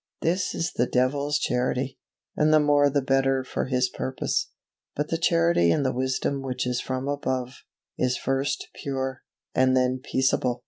This 0.23 0.55
is 0.55 0.73
the 0.73 0.87
devil's 0.87 1.37
Charity; 1.37 1.99
and 2.35 2.51
the 2.51 2.59
more 2.59 2.89
the 2.89 3.03
better 3.03 3.43
for 3.43 3.65
his 3.65 3.87
purpose. 3.87 4.49
But 4.95 5.09
the 5.09 5.17
Charity 5.19 5.71
and 5.71 5.85
the 5.85 5.93
wisdom 5.93 6.41
which 6.41 6.65
is 6.65 6.81
from 6.81 7.07
above, 7.07 7.61
is 7.99 8.17
first 8.17 8.69
pure, 8.73 9.21
and 9.53 9.77
then 9.77 9.99
peaceable! 10.03 10.59